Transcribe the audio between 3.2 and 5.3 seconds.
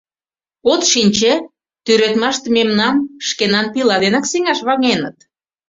шкенан пила денак сеҥаш ваҥеныт.